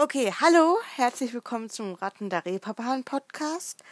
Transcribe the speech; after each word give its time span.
Okay, 0.00 0.32
hallo, 0.40 0.78
herzlich 0.94 1.34
willkommen 1.34 1.70
zum 1.70 1.94
Ratten 1.94 2.30
der 2.30 2.44
Reeperbahn 2.44 3.02
Podcast. 3.02 3.82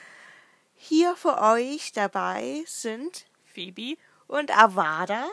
Hier 0.77 1.17
für 1.17 1.43
euch 1.43 1.91
dabei 1.91 2.62
sind 2.69 3.27
Phoebe 3.53 3.98
und 4.29 4.56
Avada. 4.56 5.27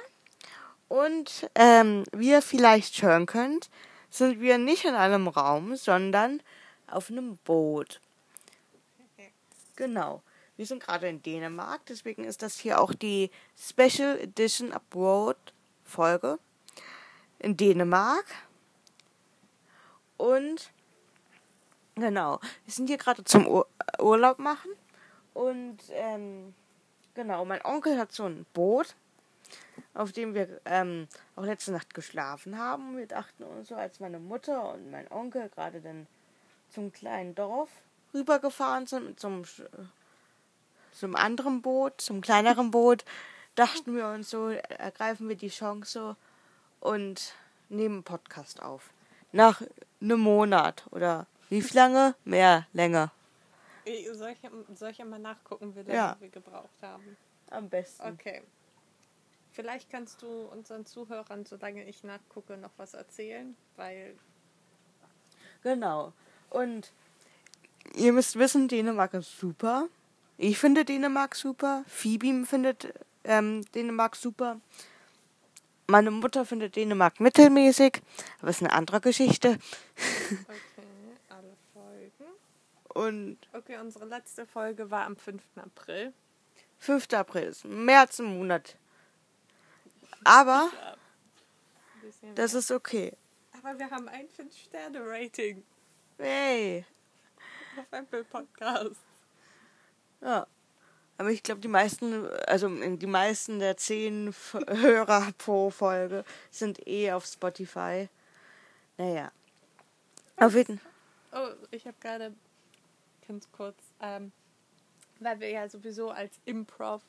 Und 0.90 1.48
ähm, 1.54 2.06
wie 2.12 2.32
ihr 2.32 2.42
vielleicht 2.42 3.00
hören 3.04 3.28
könnt, 3.28 3.70
sind 4.10 4.42
wir 4.42 4.58
nicht 4.58 4.84
in 4.86 4.96
einem 4.96 5.28
Raum, 5.28 5.76
sondern 5.76 6.42
auf 6.88 7.12
einem 7.12 7.38
Boot. 7.46 8.02
Genau. 9.76 10.24
Wir 10.58 10.66
sind 10.66 10.82
gerade 10.82 11.08
in 11.08 11.22
Dänemark, 11.22 11.86
deswegen 11.86 12.24
ist 12.24 12.42
das 12.42 12.58
hier 12.58 12.82
auch 12.82 12.96
die 12.96 13.30
Special 13.56 14.18
Edition 14.20 14.74
Abroad 14.74 15.38
Folge 15.84 16.40
in 17.38 17.58
Dänemark. 17.58 18.26
Und 20.18 20.72
genau, 21.96 22.40
wir 22.66 22.74
sind 22.74 22.88
hier 22.88 22.98
gerade 22.98 23.24
zum 23.24 23.48
Ur 23.48 23.68
Urlaub 24.00 24.40
machen. 24.40 24.72
Und 25.34 25.80
ähm, 25.92 26.54
genau, 27.14 27.46
mein 27.46 27.64
Onkel 27.66 27.98
hat 27.98 28.12
so 28.12 28.26
ein 28.26 28.46
Boot, 28.54 28.96
auf 29.94 30.12
dem 30.12 30.34
wir 30.34 30.62
ähm, 30.66 31.08
auch 31.36 31.44
letzte 31.44 31.72
Nacht 31.72 31.94
geschlafen 31.94 32.58
haben. 32.58 32.98
Wir 32.98 33.08
dachten 33.08 33.44
uns 33.44 33.70
so, 33.70 33.76
als 33.76 34.00
meine 34.00 34.20
Mutter 34.20 34.74
und 34.74 34.92
mein 34.92 35.12
Onkel 35.12 35.50
gerade 35.50 35.82
dann 35.82 36.08
zum 36.70 36.92
kleinen 36.92 37.36
Dorf 37.36 37.70
rübergefahren 38.14 38.86
sind 38.86 39.06
mit 39.06 39.20
so 39.20 39.28
einem, 39.28 41.16
anderen 41.16 41.62
Boot, 41.62 42.00
zum 42.00 42.22
kleineren 42.22 42.72
Boot, 42.72 43.06
dachten 43.56 43.96
wir 43.96 44.08
uns 44.08 44.30
so, 44.30 44.50
ergreifen 44.50 45.30
wir 45.30 45.36
die 45.36 45.50
Chance 45.50 46.16
und 46.80 47.34
nehmen 47.70 47.96
einen 47.96 48.04
Podcast 48.04 48.62
auf. 48.62 48.92
Nach 49.34 49.62
einem 50.00 50.20
Monat 50.20 50.86
oder 50.92 51.28
wie 51.50 51.62
viel 51.62 51.76
lange? 51.76 52.16
Mehr, 52.24 52.68
länger. 52.72 53.12
Soll 54.14 54.30
ich, 54.32 54.78
soll 54.80 54.92
ich 54.92 55.04
mal 55.04 55.20
nachgucken, 55.20 55.76
wie 55.76 55.80
lange 55.80 55.94
Ja. 55.94 56.16
wir 56.20 56.30
gebraucht 56.30 56.82
haben? 56.82 57.18
Am 57.50 57.68
besten. 57.70 58.08
Okay. 58.14 58.42
Vielleicht 59.52 59.90
kannst 59.90 60.22
du 60.22 60.28
unseren 60.46 60.86
Zuhörern, 60.86 61.46
solange 61.46 61.84
ich 61.86 62.04
nachgucke, 62.04 62.58
noch 62.58 62.72
was 62.78 62.94
erzählen, 62.94 63.56
weil 63.76 64.16
Genau. 65.64 66.14
Und 66.50 66.92
ihr 67.96 68.14
müsst 68.14 68.38
wissen, 68.38 68.68
Dänemark 68.68 69.14
ist 69.14 69.38
super. 69.38 69.88
Ich 70.38 70.58
finde 70.58 70.86
Dänemark 70.86 71.36
super. 71.36 71.84
Phoebe 71.88 72.46
findet 72.46 72.94
ähm, 73.24 73.64
Dänemark 73.74 74.16
super. 74.16 74.60
Meine 75.88 76.12
Mutter 76.12 76.46
findet 76.46 76.76
Dänemark 76.76 77.20
mittelmäßig, 77.20 78.02
aber 78.40 78.50
ist 78.50 78.62
eine 78.62 78.72
andere 78.72 79.02
Geschichte. 79.02 79.58
okay, 79.98 80.88
alle 81.30 81.56
Folgen. 81.74 82.32
Und 82.94 83.38
Okay, 83.54 83.78
unsere 83.80 84.06
letzte 84.06 84.46
Folge 84.46 84.90
war 84.90 85.06
am 85.06 85.18
5. 85.18 85.42
April. 85.58 86.14
5. 86.80 87.08
April 87.14 87.44
ist 87.44 87.66
als 87.66 88.20
ein 88.20 88.26
Monat. 88.38 88.78
Aber 90.24 90.70
das 92.36 92.54
ist 92.54 92.72
okay. 92.72 93.14
Aber 93.62 93.78
wir 93.78 93.90
haben 93.90 94.08
ein 94.10 94.28
5-Sterne-Rating 94.28 95.64
Hey. 96.18 96.86
auf 97.78 97.86
Apple 97.92 98.24
Podcast. 98.24 98.96
Ja. 100.22 100.48
Aber 101.18 101.30
ich 101.30 101.44
glaube, 101.44 101.62
die 101.62 101.68
meisten, 101.68 102.28
also 102.48 102.68
die 102.70 103.08
meisten 103.08 103.60
der 103.60 103.78
zehn 103.78 104.34
Hörer 104.68 105.32
pro 105.38 105.70
Folge 105.70 106.26
sind 106.50 106.86
eh 106.88 107.12
auf 107.12 107.26
Spotify. 107.26 108.10
Naja. 108.98 109.32
Auf 110.38 110.56
jeden 110.56 110.80
Oh, 111.32 111.50
ich 111.72 111.86
habe 111.88 111.98
gerade 112.00 112.34
ganz 113.28 113.48
kurz, 113.52 113.78
ähm, 114.00 114.32
weil 115.20 115.40
wir 115.40 115.50
ja 115.50 115.68
sowieso 115.68 116.12
als 116.12 116.32
Improv 116.46 117.02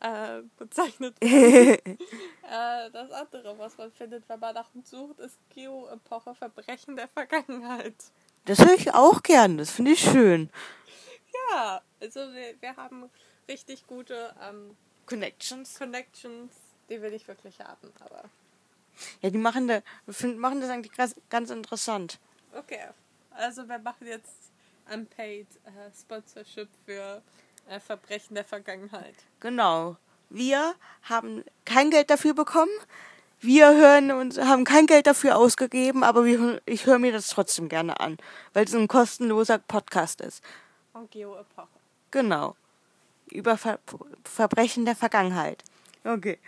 äh, 0.00 0.42
bezeichnet 0.56 1.14
werden. 1.20 1.98
äh, 2.42 2.90
das 2.90 3.10
andere, 3.10 3.58
was 3.58 3.76
man 3.76 3.92
findet, 3.92 4.26
wenn 4.28 4.40
man 4.40 4.54
nach 4.54 4.74
uns 4.74 4.90
sucht, 4.90 5.18
ist 5.18 5.38
Geo-Epoche 5.50 6.34
Verbrechen 6.34 6.96
der 6.96 7.08
Vergangenheit. 7.08 7.94
Das 8.46 8.60
höre 8.60 8.74
ich 8.74 8.94
auch 8.94 9.22
gern. 9.22 9.58
Das 9.58 9.70
finde 9.72 9.90
ich 9.92 10.00
schön. 10.00 10.50
Ja, 11.50 11.82
also 12.00 12.20
wir, 12.32 12.54
wir 12.60 12.76
haben 12.76 13.10
richtig 13.48 13.86
gute 13.86 14.34
ähm, 14.42 14.76
Connections. 15.06 15.78
Connections, 15.78 16.52
die 16.88 17.00
will 17.00 17.12
ich 17.12 17.26
wirklich 17.28 17.60
haben, 17.60 17.92
aber 18.00 18.24
Ja, 19.22 19.30
die 19.30 19.38
machen, 19.38 19.68
da, 19.68 19.80
find, 20.08 20.38
machen 20.38 20.60
das 20.60 20.70
eigentlich 20.70 20.92
ganz, 20.92 21.14
ganz 21.30 21.50
interessant. 21.50 22.18
okay. 22.56 22.88
Also 23.38 23.68
wir 23.68 23.78
machen 23.78 24.06
jetzt 24.06 24.50
Unpaid 24.90 25.46
äh, 25.66 25.90
Sponsorship 25.94 26.68
für 26.86 27.20
äh, 27.68 27.78
Verbrechen 27.78 28.34
der 28.34 28.44
Vergangenheit. 28.44 29.14
Genau. 29.40 29.96
Wir 30.30 30.74
haben 31.02 31.44
kein 31.66 31.90
Geld 31.90 32.08
dafür 32.08 32.32
bekommen. 32.32 32.72
Wir 33.40 33.76
hören 33.76 34.10
und 34.10 34.38
haben 34.38 34.64
kein 34.64 34.86
Geld 34.86 35.06
dafür 35.06 35.36
ausgegeben, 35.36 36.02
aber 36.02 36.24
wir, 36.24 36.62
ich 36.64 36.86
höre 36.86 36.98
mir 36.98 37.12
das 37.12 37.28
trotzdem 37.28 37.68
gerne 37.68 38.00
an, 38.00 38.16
weil 38.54 38.64
es 38.64 38.74
ein 38.74 38.88
kostenloser 38.88 39.58
Podcast 39.58 40.22
ist. 40.22 40.42
Von 40.92 41.10
Geo-Epoche. 41.10 41.68
Genau. 42.10 42.56
Über 43.30 43.56
Ver 43.56 43.78
Verbrechen 44.24 44.84
der 44.84 44.96
Vergangenheit. 44.96 45.62
Okay. 46.04 46.38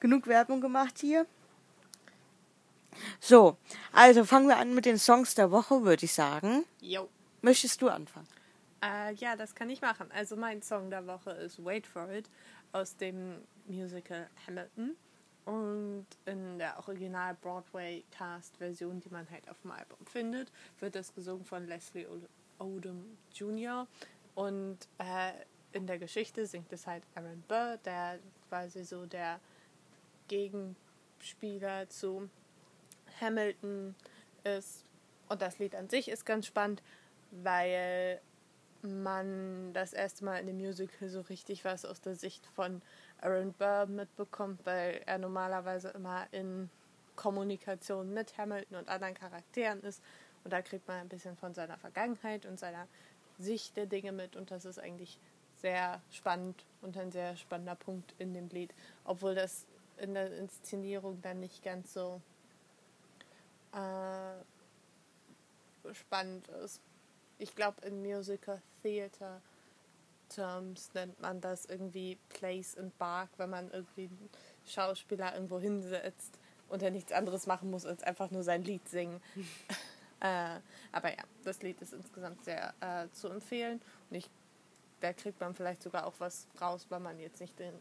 Genug 0.00 0.26
Werbung 0.26 0.60
gemacht 0.60 0.98
hier. 0.98 1.26
So, 3.20 3.56
also 3.92 4.24
fangen 4.24 4.48
wir 4.48 4.58
an 4.58 4.74
mit 4.74 4.84
den 4.84 4.98
Songs 4.98 5.34
der 5.34 5.50
Woche, 5.50 5.82
würde 5.84 6.04
ich 6.04 6.12
sagen. 6.12 6.64
Jo. 6.80 7.08
Möchtest 7.42 7.80
du 7.80 7.88
anfangen? 7.88 8.28
Äh, 8.82 9.14
ja, 9.14 9.36
das 9.36 9.54
kann 9.54 9.70
ich 9.70 9.80
machen. 9.80 10.10
Also 10.12 10.36
mein 10.36 10.62
Song 10.62 10.90
der 10.90 11.06
Woche 11.06 11.30
ist 11.30 11.64
Wait 11.64 11.86
for 11.86 12.10
It 12.10 12.28
aus 12.72 12.96
dem 12.96 13.36
Musical 13.66 14.28
Hamilton. 14.46 14.96
Und 15.44 16.06
in 16.26 16.58
der 16.58 16.78
Original 16.78 17.34
Broadway 17.40 18.04
Cast 18.10 18.56
Version, 18.58 19.00
die 19.00 19.08
man 19.08 19.28
halt 19.30 19.48
auf 19.48 19.60
dem 19.62 19.70
Album 19.72 19.98
findet, 20.06 20.52
wird 20.78 20.94
das 20.94 21.14
gesungen 21.14 21.44
von 21.44 21.66
Leslie 21.66 22.06
Odom 22.58 23.16
Jr. 23.34 23.86
Und 24.34 24.78
äh, 24.98 25.32
in 25.72 25.86
der 25.86 25.98
Geschichte 25.98 26.46
singt 26.46 26.72
es 26.72 26.86
halt 26.86 27.04
Aaron 27.14 27.42
Burr, 27.48 27.78
der 27.84 28.18
quasi 28.48 28.84
so 28.84 29.06
der 29.06 29.40
Gegenspieler 30.28 31.88
zu 31.88 32.28
Hamilton 33.20 33.94
ist. 34.44 34.84
Und 35.28 35.42
das 35.42 35.58
Lied 35.58 35.74
an 35.74 35.88
sich 35.88 36.08
ist 36.08 36.24
ganz 36.24 36.46
spannend, 36.46 36.82
weil 37.30 38.20
man 38.82 39.72
das 39.72 39.92
erste 39.92 40.24
Mal 40.24 40.38
in 40.38 40.46
dem 40.46 40.56
Musical 40.56 41.08
so 41.08 41.20
richtig 41.22 41.64
was 41.64 41.84
aus 41.84 42.00
der 42.00 42.14
Sicht 42.14 42.46
von 42.46 42.82
Aaron 43.20 43.52
Burr 43.52 43.86
mitbekommt, 43.86 44.64
weil 44.64 45.02
er 45.06 45.18
normalerweise 45.18 45.90
immer 45.90 46.26
in 46.32 46.70
Kommunikation 47.16 48.14
mit 48.14 48.38
Hamilton 48.38 48.78
und 48.78 48.88
anderen 48.88 49.14
Charakteren 49.14 49.82
ist. 49.82 50.02
Und 50.42 50.52
da 50.52 50.62
kriegt 50.62 50.88
man 50.88 50.98
ein 50.98 51.08
bisschen 51.08 51.36
von 51.36 51.52
seiner 51.52 51.76
Vergangenheit 51.76 52.46
und 52.46 52.58
seiner 52.58 52.88
Sicht 53.38 53.76
der 53.76 53.86
Dinge 53.86 54.12
mit. 54.12 54.36
Und 54.36 54.50
das 54.50 54.64
ist 54.64 54.78
eigentlich 54.78 55.18
sehr 55.60 56.00
spannend 56.10 56.64
und 56.82 56.96
ein 56.96 57.12
sehr 57.12 57.36
spannender 57.36 57.74
Punkt 57.74 58.14
in 58.18 58.34
dem 58.34 58.48
Lied. 58.48 58.72
Obwohl 59.04 59.34
das 59.34 59.66
in 59.98 60.14
der 60.14 60.36
Inszenierung 60.38 61.20
dann 61.22 61.40
nicht 61.40 61.62
ganz 61.62 61.92
so 61.92 62.20
äh, 63.72 64.32
spannend 65.94 66.48
ist. 66.64 66.80
Ich 67.38 67.54
glaube, 67.54 67.86
in 67.86 68.02
Musical 68.02 68.60
Theater 68.82 69.40
Terms 70.28 70.90
nennt 70.94 71.20
man 71.20 71.40
das 71.40 71.66
irgendwie 71.66 72.18
Place 72.28 72.78
and 72.78 72.96
Bark, 72.98 73.28
wenn 73.36 73.50
man 73.50 73.70
irgendwie 73.70 74.04
einen 74.04 74.30
Schauspieler 74.66 75.34
irgendwo 75.34 75.58
hinsetzt 75.58 76.38
und 76.68 76.82
er 76.82 76.90
nichts 76.90 77.12
anderes 77.12 77.46
machen 77.46 77.70
muss, 77.70 77.84
als 77.84 78.02
einfach 78.02 78.30
nur 78.30 78.42
sein 78.42 78.62
Lied 78.62 78.88
singen. 78.88 79.20
äh, 80.20 80.60
aber 80.92 81.10
ja, 81.10 81.24
das 81.44 81.62
Lied 81.62 81.80
ist 81.82 81.92
insgesamt 81.92 82.44
sehr 82.44 82.72
äh, 82.80 83.08
zu 83.12 83.28
empfehlen 83.28 83.82
und 84.08 84.16
ich, 84.16 84.30
da 85.00 85.12
kriegt 85.12 85.40
man 85.40 85.54
vielleicht 85.54 85.82
sogar 85.82 86.06
auch 86.06 86.14
was 86.18 86.46
raus, 86.60 86.86
weil 86.88 87.00
man 87.00 87.18
jetzt 87.18 87.40
nicht 87.40 87.58
den, 87.58 87.74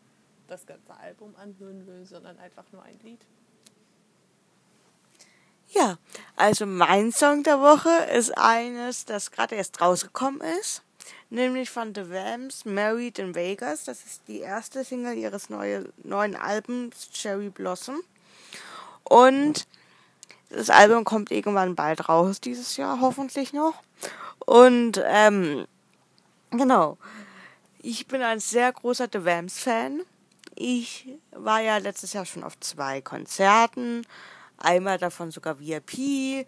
das 0.47 0.65
ganze 0.65 0.95
Album 0.95 1.35
anhören 1.35 1.85
will, 1.85 2.05
sondern 2.05 2.37
einfach 2.39 2.65
nur 2.71 2.83
ein 2.83 2.99
Lied. 3.03 3.25
Ja, 5.71 5.97
also 6.35 6.65
mein 6.65 7.11
Song 7.11 7.43
der 7.43 7.59
Woche 7.61 7.89
ist 8.15 8.35
eines, 8.37 9.05
das 9.05 9.29
gerade 9.29 9.55
erst 9.55 9.79
rausgekommen 9.79 10.41
ist, 10.59 10.81
nämlich 11.29 11.69
von 11.69 11.93
The 11.93 12.09
Vamps, 12.09 12.65
Married 12.65 13.19
in 13.19 13.35
Vegas. 13.35 13.83
Das 13.83 14.03
ist 14.03 14.27
die 14.27 14.39
erste 14.39 14.83
Single 14.83 15.15
ihres 15.15 15.49
neue, 15.49 15.91
neuen 16.03 16.35
Albums 16.35 17.11
Cherry 17.11 17.49
Blossom. 17.49 18.01
Und 19.03 19.67
das 20.49 20.71
Album 20.71 21.03
kommt 21.03 21.29
irgendwann 21.29 21.75
bald 21.75 22.09
raus 22.09 22.41
dieses 22.41 22.75
Jahr, 22.77 22.99
hoffentlich 22.99 23.53
noch. 23.53 23.75
Und 24.39 24.99
ähm, 25.05 25.67
genau, 26.51 26.97
ich 27.81 28.07
bin 28.07 28.21
ein 28.21 28.39
sehr 28.39 28.71
großer 28.71 29.07
The 29.11 29.23
Vamps 29.23 29.59
Fan. 29.63 30.01
Ich 30.55 31.07
war 31.31 31.61
ja 31.61 31.77
letztes 31.77 32.13
Jahr 32.13 32.25
schon 32.25 32.43
auf 32.43 32.59
zwei 32.59 33.01
Konzerten. 33.01 34.05
Einmal 34.57 34.97
davon 34.97 35.31
sogar 35.31 35.59
VIP. 35.59 36.45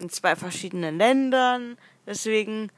in 0.00 0.10
zwei 0.10 0.36
verschiedenen 0.36 0.98
Ländern. 0.98 1.78
Deswegen, 2.06 2.70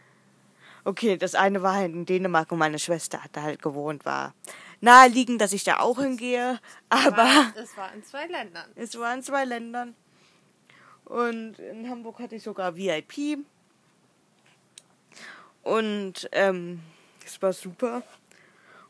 okay, 0.85 1.17
das 1.17 1.35
eine 1.35 1.63
war 1.63 1.75
halt 1.75 1.93
in 1.93 2.07
Dänemark 2.07 2.53
und 2.53 2.59
meine 2.59 2.79
Schwester 2.79 3.25
hat 3.25 3.31
da 3.33 3.43
halt 3.43 3.63
gewohnt, 3.63 4.05
war 4.05 4.35
naheliegend, 4.81 5.41
dass 5.41 5.53
ich 5.53 5.65
da 5.65 5.81
auch 5.81 5.99
hingehe. 5.99 6.61
Aber 6.89 7.53
es 7.57 7.77
war 7.77 7.93
in 7.93 8.05
zwei 8.05 8.27
Ländern. 8.27 8.71
es 8.77 8.97
war 8.99 9.13
in 9.15 9.23
zwei 9.23 9.45
Ländern. 9.45 9.97
Und 11.05 11.59
in 11.59 11.89
Hamburg 11.89 12.19
hatte 12.19 12.37
ich 12.37 12.43
sogar 12.43 12.77
VIP. 12.77 13.39
Und 15.67 16.29
ähm, 16.31 16.81
es 17.25 17.43
war 17.43 17.53
super. 17.53 18.03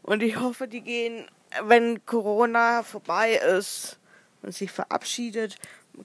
Und 0.03 0.23
ich 0.23 0.39
hoffe, 0.39 0.69
die 0.69 0.83
gehen, 0.83 1.27
wenn 1.63 2.05
Corona 2.05 2.83
vorbei 2.83 3.33
ist 3.37 3.99
und 4.43 4.55
sich 4.55 4.71
verabschiedet, 4.71 5.57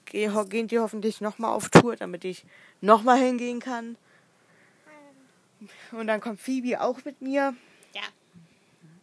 ge- 0.06 0.30
gehen 0.48 0.68
die 0.68 0.78
hoffentlich 0.78 1.20
nochmal 1.20 1.50
auf 1.52 1.68
Tour, 1.68 1.96
damit 1.96 2.24
ich 2.24 2.44
nochmal 2.80 3.18
hingehen 3.18 3.60
kann. 3.60 3.96
Und 5.92 6.06
dann 6.06 6.20
kommt 6.22 6.40
Phoebe 6.40 6.80
auch 6.80 7.04
mit 7.04 7.20
mir. 7.20 7.54
Ja. 7.94 8.02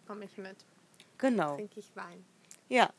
Komme 0.08 0.26
ich 0.26 0.36
mit. 0.38 0.58
Genau. 1.20 1.56
Trinke 1.56 1.80
ich 1.80 1.96
Wein. 1.96 2.26
Ja, 2.68 2.90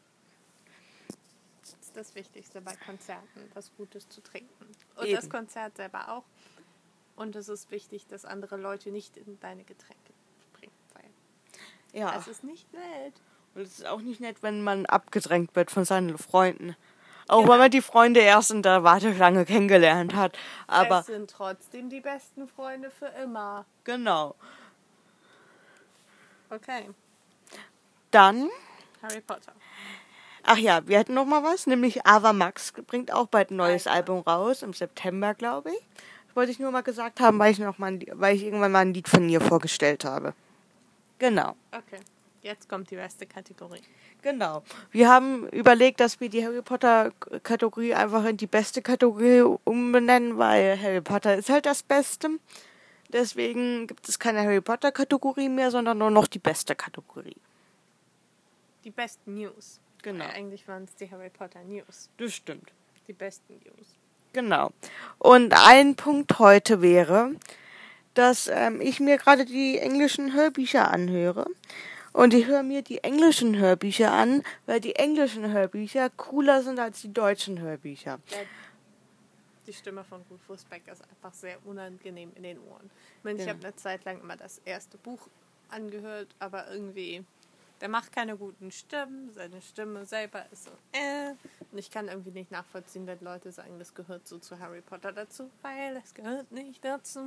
Das 1.60 1.74
ist 1.82 1.96
das 1.96 2.14
Wichtigste 2.14 2.60
bei 2.60 2.74
Konzerten, 2.86 3.50
was 3.54 3.70
Gutes 3.76 4.08
zu 4.08 4.20
trinken. 4.22 4.64
Und 4.94 5.06
Eben. 5.06 5.16
das 5.16 5.28
Konzert 5.28 5.76
selber 5.76 6.08
auch. 6.08 6.24
Und 7.16 7.36
es 7.36 7.48
ist 7.48 7.70
wichtig, 7.70 8.06
dass 8.06 8.24
andere 8.24 8.56
Leute 8.56 8.90
nicht 8.90 9.16
in 9.16 9.38
deine 9.40 9.64
Getränke 9.64 10.12
bringen. 10.52 10.72
Weil 10.94 12.00
ja. 12.00 12.16
es 12.16 12.28
ist 12.28 12.44
nicht 12.44 12.72
nett. 12.72 13.14
Und 13.54 13.62
es 13.62 13.78
ist 13.78 13.86
auch 13.86 14.00
nicht 14.00 14.20
nett, 14.20 14.42
wenn 14.42 14.62
man 14.62 14.86
abgedrängt 14.86 15.54
wird 15.56 15.70
von 15.70 15.84
seinen 15.84 16.16
Freunden. 16.18 16.76
Auch 17.28 17.46
wenn 17.46 17.58
man 17.58 17.70
die 17.70 17.80
Freunde 17.80 18.20
erst 18.20 18.50
in 18.50 18.62
der 18.62 18.82
Warteschlange 18.82 19.44
kennengelernt 19.44 20.14
hat. 20.14 20.36
Aber 20.66 21.00
es 21.00 21.06
sind 21.06 21.30
trotzdem 21.30 21.88
die 21.88 22.00
besten 22.00 22.48
Freunde 22.48 22.90
für 22.90 23.06
immer. 23.22 23.66
genau. 23.84 24.34
Okay. 26.50 26.90
Dann, 28.10 28.50
Harry 29.02 29.20
Potter. 29.20 29.52
ach 30.42 30.56
ja, 30.56 30.84
wir 30.88 30.98
hätten 30.98 31.14
noch 31.14 31.24
mal 31.24 31.44
was, 31.44 31.68
nämlich 31.68 32.04
Ava 32.04 32.32
Max 32.32 32.72
bringt 32.72 33.12
auch 33.12 33.28
bald 33.28 33.52
ein 33.52 33.56
neues 33.56 33.86
Alter. 33.86 34.12
Album 34.12 34.22
raus, 34.22 34.62
im 34.62 34.72
September, 34.72 35.34
glaube 35.34 35.70
ich. 35.70 35.80
Wollte 36.34 36.52
ich 36.52 36.58
nur 36.58 36.70
mal 36.70 36.82
gesagt 36.82 37.20
haben, 37.20 37.38
weil 37.38 37.52
ich 37.52 37.58
noch 37.58 37.78
mal 37.78 37.92
ein, 37.92 38.04
weil 38.12 38.36
ich 38.36 38.44
irgendwann 38.44 38.72
mal 38.72 38.80
ein 38.80 38.94
Lied 38.94 39.08
von 39.08 39.28
ihr 39.28 39.40
vorgestellt 39.40 40.04
habe. 40.04 40.34
Genau. 41.18 41.54
Okay. 41.72 42.00
Jetzt 42.42 42.68
kommt 42.68 42.90
die 42.90 42.96
beste 42.96 43.26
Kategorie. 43.26 43.82
Genau. 44.22 44.62
Wir 44.90 45.08
haben 45.08 45.46
überlegt, 45.48 46.00
dass 46.00 46.20
wir 46.20 46.30
die 46.30 46.44
Harry 46.44 46.62
Potter 46.62 47.12
Kategorie 47.42 47.94
einfach 47.94 48.24
in 48.24 48.36
die 48.38 48.46
beste 48.46 48.80
Kategorie 48.80 49.42
umbenennen, 49.64 50.38
weil 50.38 50.80
Harry 50.80 51.00
Potter 51.02 51.36
ist 51.36 51.50
halt 51.50 51.66
das 51.66 51.82
Beste. 51.82 52.30
Deswegen 53.12 53.86
gibt 53.86 54.08
es 54.08 54.18
keine 54.18 54.40
Harry 54.40 54.60
Potter 54.60 54.92
Kategorie 54.92 55.48
mehr, 55.48 55.70
sondern 55.70 55.98
nur 55.98 56.10
noch 56.10 56.26
die 56.26 56.38
beste 56.38 56.74
Kategorie. 56.74 57.36
Die 58.84 58.90
besten 58.90 59.34
News. 59.34 59.80
Genau. 60.02 60.24
Weil 60.24 60.30
eigentlich 60.32 60.66
waren 60.66 60.84
es 60.84 60.94
die 60.94 61.10
Harry 61.10 61.28
Potter 61.28 61.62
News. 61.64 62.08
Das 62.16 62.32
stimmt. 62.32 62.72
Die 63.06 63.12
besten 63.12 63.54
News. 63.64 63.99
Genau. 64.32 64.70
Und 65.18 65.52
ein 65.54 65.96
Punkt 65.96 66.38
heute 66.38 66.82
wäre, 66.82 67.32
dass 68.14 68.48
ähm, 68.48 68.80
ich 68.80 69.00
mir 69.00 69.16
gerade 69.18 69.44
die 69.44 69.78
englischen 69.78 70.32
Hörbücher 70.34 70.90
anhöre. 70.90 71.46
Und 72.12 72.34
ich 72.34 72.46
höre 72.46 72.62
mir 72.64 72.82
die 72.82 73.04
englischen 73.04 73.56
Hörbücher 73.56 74.12
an, 74.12 74.42
weil 74.66 74.80
die 74.80 74.96
englischen 74.96 75.52
Hörbücher 75.52 76.10
cooler 76.10 76.62
sind 76.62 76.78
als 76.80 77.00
die 77.02 77.12
deutschen 77.12 77.60
Hörbücher. 77.60 78.18
Der, 78.32 78.46
die 79.66 79.72
Stimme 79.72 80.02
von 80.02 80.22
Rufus 80.28 80.64
Beck 80.64 80.82
ist 80.90 81.02
einfach 81.08 81.32
sehr 81.32 81.56
unangenehm 81.64 82.32
in 82.34 82.42
den 82.42 82.58
Ohren. 82.58 82.90
Ich 83.18 83.24
meine, 83.24 83.38
ich 83.38 83.46
Ja. 83.46 83.52
habe 83.52 83.64
eine 83.64 83.76
Zeit 83.76 84.04
lang 84.04 84.20
immer 84.20 84.36
das 84.36 84.60
erste 84.64 84.98
Buch 84.98 85.28
angehört, 85.68 86.28
aber 86.40 86.68
irgendwie, 86.72 87.24
der 87.80 87.88
macht 87.88 88.12
keine 88.12 88.36
guten 88.36 88.72
Stimmen. 88.72 89.30
Seine 89.32 89.62
Stimme 89.62 90.04
selber 90.04 90.44
ist 90.50 90.64
so, 90.64 90.70
äh. 90.92 91.34
Ich 91.72 91.90
kann 91.90 92.08
irgendwie 92.08 92.32
nicht 92.32 92.50
nachvollziehen, 92.50 93.06
wenn 93.06 93.20
Leute 93.20 93.52
sagen, 93.52 93.78
das 93.78 93.94
gehört 93.94 94.26
so 94.26 94.38
zu 94.38 94.58
Harry 94.58 94.80
Potter 94.80 95.12
dazu, 95.12 95.50
weil 95.62 95.96
es 96.02 96.14
gehört 96.14 96.50
nicht 96.50 96.84
dazu. 96.84 97.20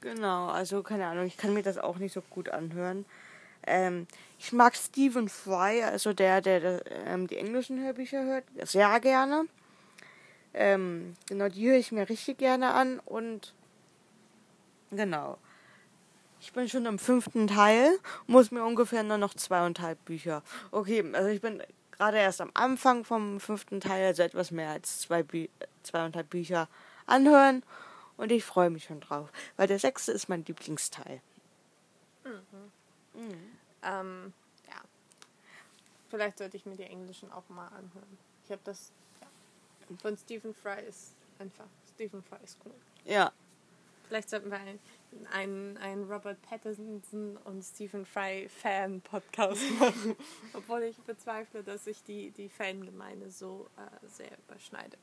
Genau, 0.00 0.48
also 0.48 0.82
keine 0.82 1.06
Ahnung, 1.06 1.26
ich 1.26 1.36
kann 1.36 1.54
mir 1.54 1.62
das 1.62 1.78
auch 1.78 1.98
nicht 1.98 2.12
so 2.12 2.22
gut 2.22 2.48
anhören. 2.48 3.04
Ähm, 3.66 4.06
ich 4.38 4.52
mag 4.52 4.74
Stephen 4.74 5.28
Fry, 5.28 5.82
also 5.82 6.12
der, 6.12 6.40
der, 6.40 6.60
der 6.60 7.06
ähm, 7.06 7.26
die 7.26 7.36
englischen 7.36 7.82
Hörbücher 7.82 8.24
hört, 8.24 8.44
sehr 8.62 8.98
gerne. 9.00 9.46
Ähm, 10.54 11.14
genau, 11.28 11.48
die 11.48 11.68
höre 11.68 11.76
ich 11.76 11.92
mir 11.92 12.08
richtig 12.08 12.38
gerne 12.38 12.72
an 12.72 12.98
und 13.00 13.54
genau. 14.90 15.38
Ich 16.40 16.54
bin 16.54 16.68
schon 16.68 16.86
im 16.86 16.98
fünften 16.98 17.46
Teil, 17.46 17.98
muss 18.26 18.50
mir 18.50 18.64
ungefähr 18.64 19.02
nur 19.02 19.18
noch 19.18 19.34
zweieinhalb 19.34 20.02
Bücher. 20.06 20.42
Okay, 20.70 21.04
also 21.12 21.28
ich 21.28 21.42
bin 21.42 21.62
gerade 22.00 22.16
erst 22.16 22.40
am 22.40 22.50
Anfang 22.54 23.04
vom 23.04 23.38
fünften 23.40 23.78
Teil, 23.78 24.06
also 24.06 24.22
etwas 24.22 24.50
mehr 24.50 24.70
als 24.70 25.00
zwei 25.00 25.22
Bü 25.22 25.48
zweieinhalb 25.82 26.30
Bücher 26.30 26.66
anhören 27.04 27.62
und 28.16 28.32
ich 28.32 28.42
freue 28.42 28.70
mich 28.70 28.84
schon 28.84 29.00
drauf, 29.00 29.30
weil 29.58 29.66
der 29.66 29.78
sechste 29.78 30.10
ist 30.10 30.26
mein 30.30 30.42
Lieblingsteil. 30.46 31.20
Ähm, 33.82 34.32
ja. 34.66 34.80
Vielleicht 36.08 36.38
sollte 36.38 36.56
ich 36.56 36.64
mir 36.64 36.76
die 36.76 36.84
englischen 36.84 37.30
auch 37.32 37.46
mal 37.50 37.68
anhören. 37.68 38.18
Ich 38.46 38.50
habe 38.50 38.62
das, 38.64 38.92
ja. 39.20 39.26
Von 40.00 40.16
Stephen 40.16 40.54
Fry 40.54 40.82
ist 40.88 41.12
einfach, 41.38 41.66
Stephen 41.94 42.22
Fry 42.22 42.38
ist 42.42 42.56
cool. 42.64 42.72
Ja, 43.04 43.30
Vielleicht 44.10 44.28
sollten 44.28 44.50
wir 44.50 44.58
einen, 45.32 45.76
einen, 45.76 46.10
Robert 46.10 46.42
Pattinson 46.42 47.36
und 47.44 47.62
Stephen 47.62 48.04
Fry 48.04 48.48
Fan-Podcast 48.48 49.70
machen. 49.78 50.16
Obwohl 50.52 50.82
ich 50.82 50.96
bezweifle, 51.02 51.62
dass 51.62 51.84
sich 51.84 52.02
die, 52.02 52.32
die 52.32 52.48
Fangemeinde 52.48 53.30
so 53.30 53.68
äh, 53.76 54.08
sehr 54.08 54.36
überschneidet. 54.48 54.98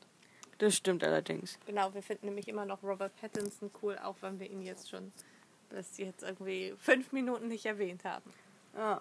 das 0.58 0.76
stimmt 0.76 1.02
allerdings. 1.02 1.58
Genau, 1.64 1.94
wir 1.94 2.02
finden 2.02 2.26
nämlich 2.26 2.48
immer 2.48 2.66
noch 2.66 2.82
Robert 2.82 3.16
Pattinson 3.18 3.70
cool, 3.82 3.96
auch 3.96 4.16
wenn 4.20 4.38
wir 4.38 4.50
ihn 4.50 4.60
jetzt 4.60 4.90
schon 4.90 5.10
bis 5.70 5.96
jetzt 5.96 6.22
irgendwie 6.22 6.74
fünf 6.78 7.10
Minuten 7.10 7.48
nicht 7.48 7.64
erwähnt 7.64 8.04
haben. 8.04 8.30
Ja. 8.76 9.00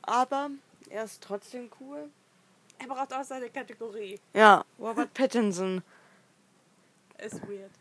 Aber 0.00 0.52
er 0.88 1.04
ist 1.04 1.22
trotzdem 1.22 1.68
cool. 1.80 2.08
Er 2.78 2.86
braucht 2.86 3.12
auch 3.12 3.24
seine 3.24 3.50
Kategorie. 3.50 4.18
Ja, 4.32 4.64
Robert 4.78 5.12
Pattinson. 5.12 5.82
Ist 7.18 7.46
weird. 7.46 7.72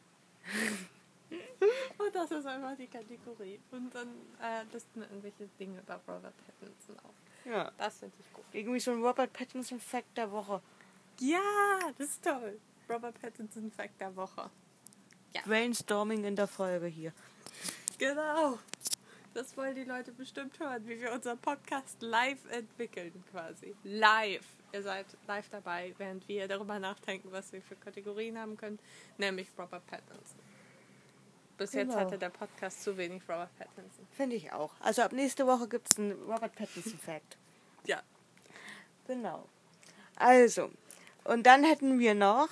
Und 1.98 2.14
das 2.14 2.32
ist 2.32 2.46
einfach 2.46 2.76
die 2.78 2.88
Kategorie. 2.88 3.60
Und 3.72 3.94
dann 3.94 4.10
äh, 4.42 4.64
listen 4.72 5.02
wir 5.02 5.10
irgendwelche 5.10 5.48
Dinge 5.60 5.80
über 5.80 6.00
Robert 6.08 6.34
Pattinson 6.46 7.00
auf. 7.00 7.16
Ja. 7.46 7.72
Das 7.78 8.00
finde 8.00 8.16
ich 8.20 8.34
gut. 8.34 8.46
Irgendwie 8.54 8.80
so 8.80 8.92
ein 8.92 9.02
Robert 9.02 9.34
Pattinson 9.34 9.80
Fact 9.80 10.18
der 10.18 10.32
Woche. 10.32 10.62
Ja, 11.20 11.40
das 11.98 12.10
ist 12.10 12.24
toll. 12.24 12.60
Robert 12.90 13.20
Pattinson 13.22 13.72
Fact 13.72 14.00
der 14.00 14.16
Woche. 14.16 14.50
Brainstorming 15.46 16.24
in 16.24 16.36
der 16.36 16.48
Folge 16.48 16.88
hier. 16.88 17.14
Genau. 17.98 18.60
Das 19.34 19.58
wollen 19.58 19.74
die 19.74 19.84
Leute 19.84 20.12
bestimmt 20.12 20.60
hören, 20.60 20.88
wie 20.88 21.00
wir 21.02 21.12
unseren 21.12 21.40
Podcast 21.40 22.02
live 22.02 22.40
entwickeln 22.52 23.24
quasi. 23.32 23.76
Live. 23.84 24.46
Ihr 24.72 24.84
seid 24.84 25.06
live 25.28 25.50
dabei, 25.50 25.94
während 25.98 26.28
wir 26.28 26.48
darüber 26.48 26.80
nachdenken, 26.80 27.32
was 27.32 27.52
wir 27.52 27.62
für 27.62 27.76
Kategorien 27.76 28.38
haben 28.38 28.58
können, 28.58 28.80
nämlich 29.18 29.48
Robert 29.58 29.86
Pattinson. 29.88 30.40
Bis 31.58 31.74
jetzt 31.74 31.90
Genau. 31.90 32.00
hatte 32.02 32.18
der 32.18 32.30
Podcast 32.30 32.84
zu 32.84 32.98
wenig 32.98 33.22
Robert 33.30 33.56
Pattinson. 33.58 34.08
Finde 34.18 34.36
ich 34.36 34.52
auch. 34.52 34.72
Also 34.80 35.04
ab 35.04 35.12
nächste 35.14 35.46
Woche 35.48 35.68
gibt 35.68 35.88
es 35.92 36.00
einen 36.00 36.14
Robert 36.24 36.56
Pattinson 36.56 36.98
Fact. 37.00 37.38
Ja. 37.86 38.02
Genau. 39.08 39.46
Also, 40.16 40.70
und 41.26 41.44
dann 41.46 41.66
hätten 41.66 42.00
wir 42.00 42.16
noch 42.16 42.48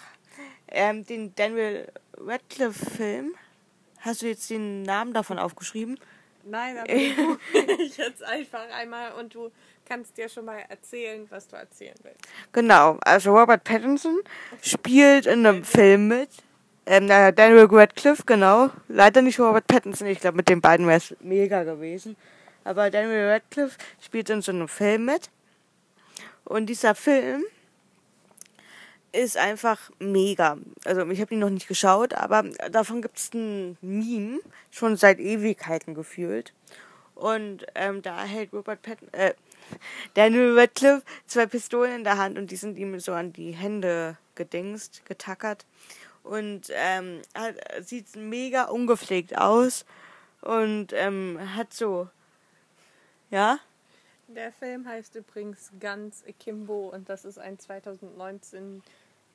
ähm, 0.67 1.05
den 1.05 1.33
Daniel 1.35 1.87
Radcliffe-Film. 2.17 3.33
Hast 4.01 4.21
du 4.21 4.27
jetzt 4.27 4.49
den 4.49 4.83
Namen 4.83 5.13
davon 5.13 5.39
aufgeschrieben? 5.39 5.97
Nein, 6.43 6.77
aber 6.79 6.89
ich 7.79 7.95
jetzt 7.97 8.23
einfach 8.23 8.67
einmal 8.71 9.13
und 9.13 9.33
du 9.35 9.51
kannst 9.85 10.17
dir 10.17 10.27
schon 10.27 10.45
mal 10.45 10.65
erzählen, 10.69 11.25
was 11.29 11.47
du 11.47 11.55
erzählen 11.55 11.95
willst. 12.03 12.19
Genau, 12.51 12.97
also 13.05 13.37
Robert 13.37 13.63
Pattinson 13.63 14.19
spielt 14.61 15.27
in 15.27 15.45
einem 15.45 15.63
Film 15.63 16.07
mit. 16.09 16.29
Ähm, 16.85 17.07
Daniel 17.07 17.67
Radcliffe, 17.69 18.23
genau. 18.25 18.69
Leider 18.87 19.21
nicht 19.21 19.39
Robert 19.39 19.67
Pattinson, 19.67 20.07
ich 20.07 20.19
glaube, 20.19 20.37
mit 20.37 20.49
den 20.49 20.61
beiden 20.61 20.87
wäre 20.87 20.97
es 20.97 21.15
mega 21.19 21.63
gewesen. 21.63 22.15
Aber 22.63 22.89
Daniel 22.89 23.29
Radcliffe 23.29 23.77
spielt 24.01 24.29
in 24.29 24.41
so 24.41 24.51
einem 24.51 24.67
Film 24.67 25.05
mit. 25.05 25.29
Und 26.43 26.67
dieser 26.67 26.95
Film 26.95 27.43
ist 29.11 29.37
einfach 29.37 29.91
mega. 29.99 30.57
Also 30.85 31.07
ich 31.09 31.21
habe 31.21 31.33
ihn 31.33 31.39
noch 31.39 31.49
nicht 31.49 31.67
geschaut, 31.67 32.13
aber 32.13 32.43
davon 32.71 33.01
gibt 33.01 33.17
es 33.17 33.33
ein 33.33 33.77
Meme, 33.81 34.39
schon 34.71 34.95
seit 34.95 35.19
Ewigkeiten 35.19 35.93
gefühlt. 35.93 36.53
Und 37.15 37.65
ähm, 37.75 38.01
da 38.01 38.23
hält 38.23 38.53
Robert 38.53 38.81
Pattinson, 38.81 39.13
äh, 39.13 39.33
Daniel 40.15 40.57
Radcliffe 40.57 41.03
zwei 41.27 41.45
Pistolen 41.45 41.97
in 41.97 42.03
der 42.03 42.17
Hand 42.17 42.37
und 42.37 42.51
die 42.51 42.55
sind 42.55 42.77
ihm 42.77 42.99
so 42.99 43.13
an 43.13 43.33
die 43.33 43.51
Hände 43.51 44.17
gedingst, 44.35 45.05
getackert. 45.05 45.65
Und 46.23 46.69
ähm, 46.71 47.21
hat, 47.33 47.55
sieht 47.81 48.15
mega 48.15 48.65
ungepflegt 48.65 49.37
aus 49.37 49.85
und 50.41 50.93
ähm, 50.93 51.39
hat 51.55 51.73
so, 51.73 52.09
ja. 53.29 53.59
Der 54.27 54.51
Film 54.51 54.87
heißt 54.87 55.15
übrigens 55.15 55.71
Guns 55.79 56.23
Akimbo 56.27 56.89
und 56.93 57.09
das 57.09 57.25
ist 57.25 57.37
ein 57.37 57.59
2019 57.59 58.81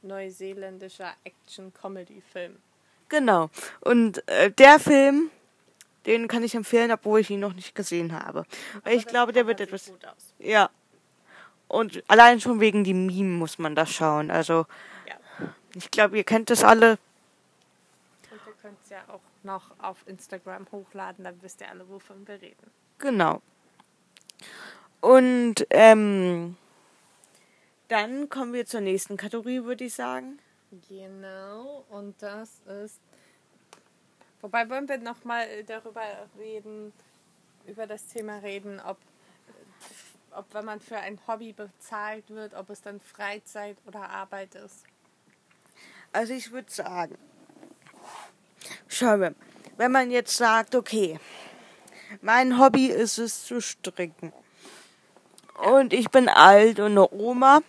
neuseeländischer 0.02 1.12
Action-Comedy-Film. 1.24 2.56
Genau. 3.08 3.50
Und 3.80 4.26
äh, 4.28 4.50
der 4.50 4.78
Film, 4.80 5.30
den 6.06 6.28
kann 6.28 6.42
ich 6.42 6.54
empfehlen, 6.54 6.90
obwohl 6.92 7.20
ich 7.20 7.30
ihn 7.30 7.40
noch 7.40 7.54
nicht 7.54 7.74
gesehen 7.74 8.12
habe. 8.12 8.44
Weil 8.84 8.96
ich 8.96 9.06
glaube, 9.06 9.32
der 9.32 9.46
wird 9.46 9.60
etwas. 9.60 9.92
Ja. 10.38 10.70
Und 11.68 12.02
allein 12.08 12.40
schon 12.40 12.60
wegen 12.60 12.84
dem 12.84 13.06
Meme 13.06 13.36
muss 13.36 13.58
man 13.58 13.74
das 13.74 13.90
schauen. 13.92 14.30
Also. 14.30 14.66
Ich 15.76 15.90
glaube, 15.90 16.16
ihr 16.16 16.24
kennt 16.24 16.50
das 16.50 16.64
alle. 16.64 16.98
Und 18.30 18.46
wir 18.46 18.52
können 18.54 18.76
es 18.82 18.90
ja 18.90 19.04
auch 19.08 19.20
noch 19.42 19.70
auf 19.78 19.98
Instagram 20.06 20.66
hochladen, 20.72 21.24
dann 21.24 21.40
wisst 21.42 21.60
ihr 21.60 21.68
alle, 21.68 21.88
wovon 21.88 22.26
wir 22.26 22.40
reden. 22.40 22.70
Genau. 22.98 23.42
Und 25.00 25.66
ähm, 25.70 26.56
dann 27.88 28.28
kommen 28.28 28.54
wir 28.54 28.66
zur 28.66 28.80
nächsten 28.80 29.16
Kategorie, 29.16 29.64
würde 29.64 29.84
ich 29.84 29.94
sagen. 29.94 30.38
Genau, 30.88 31.84
und 31.90 32.20
das 32.22 32.60
ist. 32.82 33.00
Wobei 34.40 34.68
wollen 34.68 34.88
wir 34.88 34.98
nochmal 34.98 35.46
darüber 35.64 36.02
reden, 36.38 36.92
über 37.66 37.86
das 37.86 38.06
Thema 38.06 38.38
reden, 38.38 38.80
ob, 38.80 38.98
ob 40.32 40.52
wenn 40.54 40.64
man 40.64 40.80
für 40.80 40.98
ein 40.98 41.18
Hobby 41.26 41.52
bezahlt 41.52 42.28
wird, 42.30 42.54
ob 42.54 42.70
es 42.70 42.80
dann 42.80 43.00
Freizeit 43.00 43.76
oder 43.86 44.08
Arbeit 44.08 44.54
ist. 44.54 44.84
Also 46.16 46.32
ich 46.32 46.50
würde 46.50 46.72
sagen, 46.72 47.18
schau 48.88 49.18
mal, 49.18 49.34
wenn 49.76 49.92
man 49.92 50.10
jetzt 50.10 50.34
sagt, 50.34 50.74
okay, 50.74 51.20
mein 52.22 52.58
Hobby 52.58 52.86
ist 52.86 53.18
es 53.18 53.44
zu 53.44 53.60
stricken. 53.60 54.32
Und 55.58 55.92
ich 55.92 56.08
bin 56.08 56.30
alt 56.30 56.80
und 56.80 56.92
eine 56.92 57.12
Oma 57.12 57.60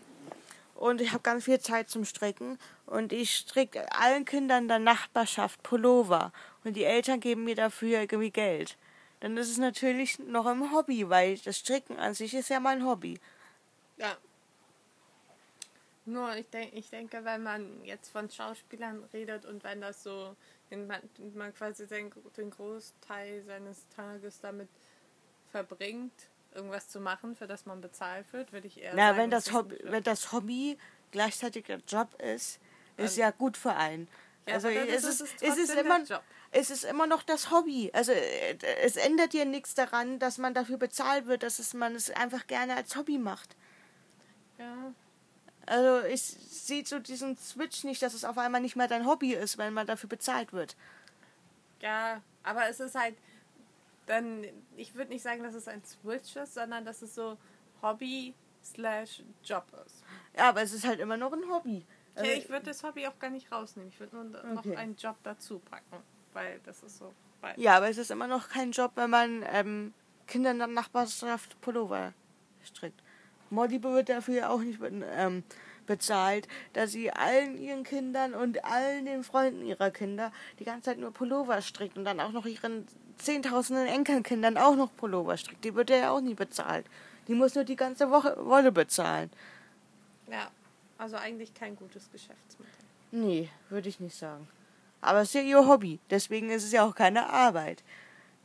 und 0.75 1.01
ich 1.01 1.11
habe 1.11 1.23
ganz 1.23 1.43
viel 1.43 1.59
Zeit 1.59 1.89
zum 1.89 2.05
Stricken 2.05 2.57
und 2.85 3.11
ich 3.11 3.35
stricke 3.35 3.85
allen 3.91 4.23
Kindern 4.23 4.69
der 4.69 4.79
Nachbarschaft 4.79 5.61
Pullover 5.61 6.31
und 6.63 6.77
die 6.77 6.85
Eltern 6.85 7.19
geben 7.19 7.43
mir 7.43 7.55
dafür 7.55 7.99
irgendwie 7.99 8.31
Geld. 8.31 8.77
Dann 9.19 9.35
ist 9.35 9.51
es 9.51 9.57
natürlich 9.57 10.19
noch 10.19 10.45
ein 10.45 10.71
Hobby, 10.71 11.09
weil 11.09 11.37
das 11.39 11.57
Stricken 11.57 11.99
an 11.99 12.13
sich 12.13 12.33
ist 12.33 12.47
ja 12.47 12.61
mein 12.61 12.85
Hobby. 12.85 13.19
Ja. 13.97 14.15
Nur 16.07 16.35
ich, 16.37 16.49
denk, 16.49 16.73
ich 16.73 16.89
denke, 16.89 17.25
wenn 17.25 17.43
man 17.43 17.83
jetzt 17.83 18.09
von 18.09 18.29
Schauspielern 18.29 19.03
redet 19.11 19.45
und 19.45 19.63
wenn 19.65 19.81
das 19.81 20.03
so, 20.03 20.37
wenn 20.69 20.87
man, 20.87 21.01
man 21.35 21.53
quasi 21.53 21.85
den, 21.85 22.11
den 22.37 22.49
Großteil 22.49 23.43
seines 23.43 23.89
Tages 23.89 24.39
damit 24.39 24.69
verbringt, 25.51 26.13
irgendwas 26.55 26.87
zu 26.87 27.01
machen, 27.01 27.35
für 27.35 27.45
das 27.45 27.65
man 27.65 27.81
bezahlt 27.81 28.31
wird, 28.31 28.53
würde 28.53 28.67
ich 28.67 28.81
eher 28.81 28.93
Na, 28.95 29.07
sagen, 29.07 29.17
wenn 29.17 29.29
das 29.31 29.51
Hobby, 29.51 29.77
wenn 29.83 30.03
das 30.03 30.31
Hobby 30.31 30.77
gleichzeitig 31.11 31.65
der 31.65 31.79
Job 31.85 32.15
ist, 32.21 32.59
ist 32.95 33.17
Ähm, 33.17 33.21
ja 33.21 33.31
gut 33.31 33.57
für 33.57 33.75
einen. 33.75 34.07
Ja, 34.45 34.53
also 34.55 34.69
es 34.69 35.03
ist 35.03 35.21
ist, 35.21 35.43
es 35.43 35.57
ist 35.57 35.75
immer, 35.75 36.01
Job. 36.03 36.23
es 36.51 36.69
ist 36.71 36.85
immer 36.85 37.05
noch 37.05 37.23
das 37.23 37.51
Hobby. 37.51 37.91
Also 37.93 38.13
äh, 38.13 38.57
es 38.81 38.95
ändert 38.95 39.33
dir 39.33 39.43
nichts 39.43 39.73
daran, 39.73 40.19
dass 40.19 40.37
man 40.37 40.53
dafür 40.53 40.77
bezahlt 40.77 41.27
wird, 41.27 41.43
dass 41.43 41.59
es 41.59 41.73
man 41.73 41.95
es 41.95 42.09
einfach 42.11 42.47
gerne 42.47 42.77
als 42.77 42.95
Hobby 42.95 43.17
macht. 43.17 43.57
Ja, 44.57 44.93
Also 45.67 46.07
ich 46.07 46.21
sehe 46.21 46.85
so 46.85 46.97
diesen 46.99 47.37
Switch 47.37 47.83
nicht, 47.83 48.01
dass 48.01 48.13
es 48.13 48.23
auf 48.25 48.37
einmal 48.37 48.61
nicht 48.61 48.75
mehr 48.75 48.87
dein 48.87 49.05
Hobby 49.05 49.33
ist, 49.33 49.57
wenn 49.57 49.73
man 49.73 49.85
dafür 49.85 50.09
bezahlt 50.09 50.53
wird. 50.53 50.75
ja, 51.81 52.21
aber 52.43 52.67
es 52.69 52.79
ist 52.79 52.95
halt 52.95 53.15
dann, 54.05 54.45
ich 54.77 54.95
würde 54.95 55.11
nicht 55.11 55.21
sagen, 55.21 55.43
dass 55.43 55.53
es 55.53 55.67
ein 55.67 55.83
Switch 55.83 56.35
ist, 56.37 56.53
sondern 56.53 56.85
dass 56.85 57.01
es 57.01 57.13
so 57.13 57.37
Hobby 57.81 58.33
slash 58.63 59.21
Job 59.43 59.65
ist. 59.85 60.03
Ja, 60.35 60.49
aber 60.49 60.61
es 60.61 60.71
ist 60.71 60.85
halt 60.87 60.99
immer 61.01 61.17
noch 61.17 61.33
ein 61.33 61.43
Hobby. 61.49 61.85
Also, 62.15 62.31
Okay, 62.31 62.39
ich 62.39 62.49
würde 62.49 62.65
das 62.67 62.83
Hobby 62.83 63.05
auch 63.05 63.19
gar 63.19 63.29
nicht 63.29 63.51
rausnehmen. 63.51 63.91
Ich 63.91 63.99
würde 63.99 64.15
nur 64.15 64.23
noch 64.25 64.59
Okay. 64.65 64.77
einen 64.77 64.95
Job 64.95 65.17
dazu 65.23 65.59
packen, 65.59 66.01
weil 66.33 66.59
das 66.63 66.81
ist 66.83 66.97
so. 66.97 67.13
Weil 67.41 67.59
ja, 67.59 67.75
aber 67.77 67.89
es 67.89 67.97
ist 67.97 68.09
immer 68.09 68.27
noch 68.27 68.47
kein 68.49 68.71
Job, 68.71 68.93
wenn 68.95 69.09
man 69.09 69.43
ähm, 69.51 69.93
Kindern 70.25 70.53
in 70.53 70.59
der 70.59 70.67
Nachbarschaft 70.67 71.59
Pullover 71.61 72.13
strickt. 72.63 73.01
Molly 73.49 73.81
wird 73.83 74.09
dafür 74.09 74.49
auch 74.49 74.59
nicht 74.59 74.79
ähm, 75.15 75.43
bezahlt, 75.85 76.47
dass 76.73 76.91
sie 76.91 77.11
allen 77.11 77.57
ihren 77.57 77.83
Kindern 77.83 78.33
und 78.33 78.63
allen 78.63 79.05
den 79.05 79.23
Freunden 79.23 79.65
ihrer 79.65 79.89
Kinder 79.89 80.31
die 80.59 80.65
ganze 80.65 80.91
Zeit 80.91 80.99
nur 80.99 81.11
Pullover 81.11 81.61
strickt 81.61 81.97
und 81.97 82.05
dann 82.05 82.19
auch 82.19 82.31
noch 82.31 82.45
ihren 82.45 82.85
zehntausenden 83.17 83.87
Enkelkindern 83.87 84.57
auch 84.57 84.75
noch 84.75 84.95
Pullover 84.95 85.37
strickt. 85.37 85.63
Die 85.63 85.73
wird 85.73 85.89
ja 85.89 86.11
auch 86.11 86.21
nie 86.21 86.35
bezahlt. 86.35 86.85
Die 87.27 87.33
muss 87.33 87.55
nur 87.55 87.63
die 87.63 87.75
ganze 87.75 88.11
Woche 88.11 88.37
Wolle 88.39 88.71
bezahlen. 88.71 89.31
Ja, 90.29 90.49
also 90.97 91.15
eigentlich 91.15 91.53
kein 91.53 91.75
gutes 91.75 92.11
Geschäftsmodell. 92.11 92.73
Nee, 93.11 93.49
würde 93.69 93.89
ich 93.89 93.99
nicht 93.99 94.15
sagen. 94.15 94.47
Aber 95.01 95.21
es 95.21 95.29
ist 95.29 95.35
ja 95.35 95.41
ihr 95.41 95.67
Hobby, 95.67 95.99
deswegen 96.09 96.49
ist 96.49 96.63
es 96.63 96.71
ja 96.71 96.85
auch 96.85 96.95
keine 96.95 97.29
Arbeit. 97.29 97.83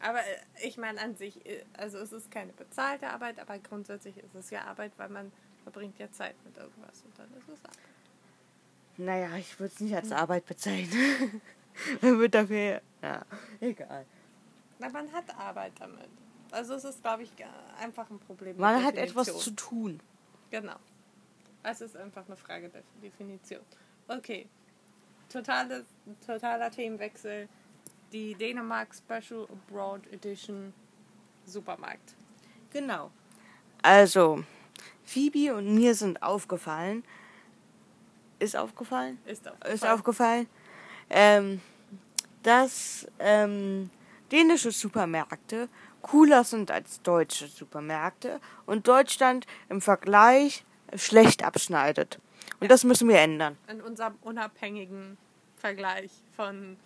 Aber 0.03 0.19
äh, 0.19 0.67
ich 0.67 0.77
meine 0.77 1.01
an 1.01 1.17
sich, 1.17 1.45
äh, 1.47 1.65
also 1.75 1.99
es 1.99 2.13
ist 2.13 2.31
keine 2.31 2.53
bezahlte 2.53 3.09
Arbeit, 3.09 3.39
aber 3.39 3.59
grundsätzlich 3.59 4.17
ist 4.19 4.35
es 4.35 4.51
ja 4.51 4.65
Arbeit, 4.65 4.93
weil 4.97 5.09
man 5.09 5.33
verbringt 5.63 5.99
ja 5.99 6.11
Zeit 6.11 6.35
mit 6.45 6.57
irgendwas 6.57 7.03
und 7.05 7.19
dann 7.19 7.29
ist 7.39 7.49
es 7.49 7.65
Arbeit. 7.65 7.79
Naja, 8.99 9.37
ich 9.37 9.59
würde 9.59 9.73
es 9.73 9.81
nicht 9.81 9.95
als 9.95 10.13
Arbeit 10.13 10.45
bezeichnen. 10.45 11.41
Man 12.03 12.19
wird 12.19 12.35
dafür. 12.35 12.83
Ja, 13.03 13.23
egal. 13.59 14.05
Na, 14.79 14.91
man 14.91 15.11
hat 15.11 15.35
Arbeit 15.39 15.73
damit. 15.79 16.11
Also 16.51 16.75
es 16.75 16.85
ist, 16.85 17.03
glaube 17.03 17.23
ich, 17.23 17.31
einfach 17.81 18.11
ein 18.11 18.19
Problem. 18.19 18.59
Man 18.59 18.85
hat 18.85 18.97
etwas 18.97 19.39
zu 19.39 19.53
tun. 19.53 20.01
Genau. 20.51 20.77
Es 21.63 21.81
ist 21.81 21.97
einfach 21.97 22.27
eine 22.27 22.37
Frage 22.37 22.69
der 22.69 22.83
Definition. 23.03 23.63
Okay. 24.07 24.47
Totales, 25.31 25.87
totaler 26.27 26.71
Themenwechsel. 26.71 27.49
Die 28.13 28.35
Dänemark 28.35 28.89
Special 28.95 29.49
Abroad 29.51 30.07
Edition 30.13 30.75
Supermarkt. 31.47 32.15
Genau. 32.71 33.11
Also, 33.83 34.45
Phoebe 35.05 35.55
und 35.55 35.75
mir 35.75 35.95
sind 35.95 36.23
aufgefallen. 36.23 37.05
Ist 38.39 38.57
aufgefallen? 38.57 39.19
Ist 39.25 39.49
auf. 39.49 39.55
Ist 39.73 39.87
aufgefallen, 39.87 40.47
ähm, 41.11 41.61
dass 42.43 43.07
ähm, 43.19 43.91
dänische 44.31 44.71
Supermärkte 44.71 45.69
cooler 46.03 46.45
sind 46.45 46.71
als 46.71 47.01
deutsche 47.03 47.47
Supermärkte 47.47 48.41
und 48.67 48.89
Deutschland 48.89 49.47
im 49.69 49.81
Vergleich 49.81 50.65
schlecht 50.95 51.45
abschneidet. 51.45 52.19
Und 52.61 52.71
das 52.71 52.85
müssen 52.85 53.09
wir 53.09 53.19
ändern. 53.21 53.57
In 53.69 53.81
unserem 53.81 54.15
unabhängigen 54.23 55.17
Vergleich 55.57 56.11
von 56.37 56.77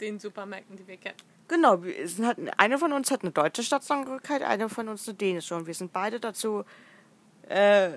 den 0.00 0.18
Supermärkten, 0.18 0.76
die 0.76 0.86
wir 0.86 0.96
kennen. 0.96 1.16
Genau, 1.48 1.82
wir 1.82 2.08
sind 2.08 2.26
halt, 2.26 2.38
eine 2.58 2.78
von 2.78 2.92
uns 2.92 3.10
hat 3.10 3.22
eine 3.22 3.30
deutsche 3.30 3.62
Staatsangehörigkeit, 3.62 4.42
eine 4.42 4.68
von 4.68 4.88
uns 4.88 5.06
eine 5.08 5.16
dänische. 5.16 5.54
Und 5.54 5.66
wir 5.66 5.74
sind 5.74 5.92
beide 5.92 6.18
dazu 6.18 6.64
äh, 7.48 7.90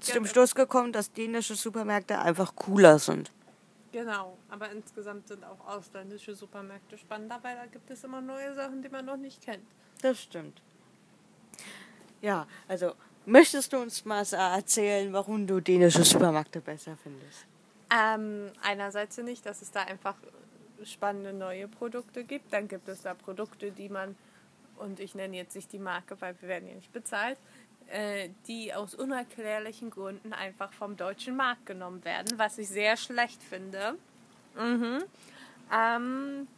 zu 0.00 0.12
dem 0.12 0.24
Ja. 0.24 0.30
Schluss 0.30 0.54
gekommen, 0.54 0.92
dass 0.92 1.12
dänische 1.12 1.56
Supermärkte 1.56 2.18
einfach 2.18 2.54
cooler 2.54 2.98
sind. 2.98 3.32
Genau, 3.90 4.36
aber 4.48 4.70
insgesamt 4.70 5.28
sind 5.28 5.44
auch 5.44 5.66
ausländische 5.68 6.34
Supermärkte 6.34 6.98
spannender, 6.98 7.38
weil 7.42 7.56
da 7.56 7.66
gibt 7.66 7.90
es 7.90 8.02
immer 8.02 8.20
neue 8.20 8.54
Sachen, 8.54 8.82
die 8.82 8.88
man 8.88 9.04
noch 9.04 9.16
nicht 9.16 9.40
kennt. 9.42 9.64
Das 10.02 10.20
stimmt. 10.20 10.60
Ja, 12.20 12.46
also 12.66 12.94
möchtest 13.26 13.72
du 13.72 13.78
uns 13.78 14.04
mal 14.04 14.24
erzählen, 14.32 15.12
warum 15.12 15.46
du 15.46 15.60
dänische 15.60 16.04
Supermärkte 16.04 16.60
besser 16.60 16.96
findest? 17.02 17.46
Ähm, 17.94 18.50
einerseits 18.62 19.14
finde 19.14 19.32
ich, 19.32 19.42
dass 19.42 19.62
es 19.62 19.70
da 19.70 19.82
einfach 19.82 20.16
spannende 20.82 21.32
neue 21.32 21.68
Produkte 21.68 22.24
gibt. 22.24 22.52
Dann 22.52 22.68
gibt 22.68 22.88
es 22.88 23.02
da 23.02 23.14
Produkte, 23.14 23.70
die 23.70 23.88
man, 23.88 24.16
und 24.76 25.00
ich 25.00 25.14
nenne 25.14 25.36
jetzt 25.36 25.54
nicht 25.54 25.72
die 25.72 25.78
Marke, 25.78 26.20
weil 26.20 26.34
wir 26.40 26.48
werden 26.48 26.68
ja 26.68 26.74
nicht 26.74 26.92
bezahlt, 26.92 27.38
äh, 27.88 28.30
die 28.46 28.74
aus 28.74 28.94
unerklärlichen 28.94 29.90
Gründen 29.90 30.32
einfach 30.32 30.72
vom 30.72 30.96
deutschen 30.96 31.36
Markt 31.36 31.66
genommen 31.66 32.04
werden, 32.04 32.38
was 32.38 32.58
ich 32.58 32.68
sehr 32.68 32.96
schlecht 32.96 33.42
finde. 33.42 33.96
Mhm. 34.56 35.04
Ähm, 35.72 36.48